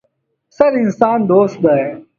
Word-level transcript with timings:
پسه 0.49 0.65
د 0.73 0.75
انسان 0.85 1.19
دوست 1.31 1.57
دی. 1.63 1.81